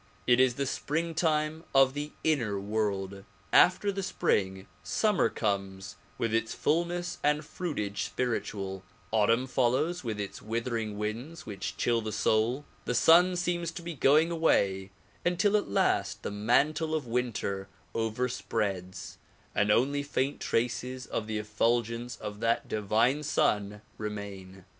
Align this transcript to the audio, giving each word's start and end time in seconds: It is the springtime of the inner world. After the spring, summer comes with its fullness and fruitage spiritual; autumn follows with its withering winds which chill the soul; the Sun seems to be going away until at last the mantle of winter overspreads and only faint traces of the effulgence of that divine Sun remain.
It 0.25 0.39
is 0.39 0.55
the 0.55 0.65
springtime 0.65 1.63
of 1.75 1.93
the 1.93 2.11
inner 2.23 2.59
world. 2.59 3.23
After 3.53 3.91
the 3.91 4.01
spring, 4.01 4.65
summer 4.81 5.29
comes 5.29 5.95
with 6.17 6.33
its 6.33 6.55
fullness 6.55 7.19
and 7.23 7.45
fruitage 7.45 8.01
spiritual; 8.05 8.81
autumn 9.11 9.45
follows 9.45 10.03
with 10.03 10.19
its 10.19 10.41
withering 10.41 10.97
winds 10.97 11.45
which 11.45 11.77
chill 11.77 12.01
the 12.01 12.11
soul; 12.11 12.65
the 12.85 12.95
Sun 12.95 13.35
seems 13.35 13.69
to 13.73 13.83
be 13.83 13.93
going 13.93 14.31
away 14.31 14.89
until 15.23 15.55
at 15.55 15.69
last 15.69 16.23
the 16.23 16.31
mantle 16.31 16.95
of 16.95 17.05
winter 17.05 17.67
overspreads 17.93 19.17
and 19.53 19.69
only 19.71 20.01
faint 20.01 20.39
traces 20.39 21.05
of 21.05 21.27
the 21.27 21.37
effulgence 21.37 22.15
of 22.15 22.39
that 22.39 22.67
divine 22.67 23.21
Sun 23.21 23.81
remain. 23.99 24.65